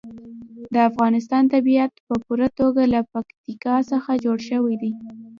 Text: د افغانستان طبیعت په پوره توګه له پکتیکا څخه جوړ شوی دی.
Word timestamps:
د 0.73 0.75
افغانستان 0.89 1.43
طبیعت 1.53 1.91
په 2.07 2.15
پوره 2.25 2.47
توګه 2.59 2.83
له 2.93 2.99
پکتیکا 3.13 3.75
څخه 3.91 4.11
جوړ 4.23 4.37
شوی 4.49 4.75
دی. 4.81 4.91